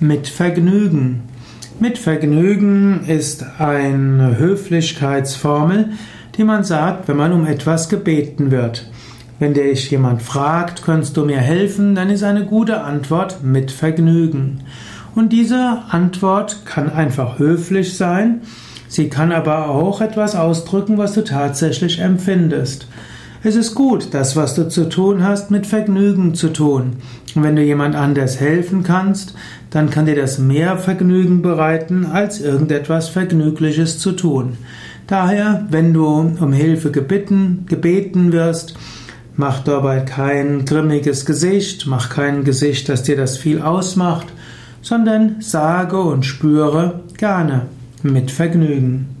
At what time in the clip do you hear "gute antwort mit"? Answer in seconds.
12.44-13.70